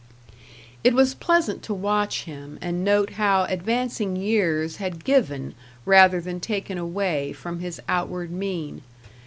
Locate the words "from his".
7.33-7.79